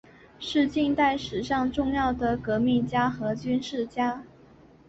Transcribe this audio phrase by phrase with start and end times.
[0.39, 4.23] 是近代史上重要的革命家和军事家。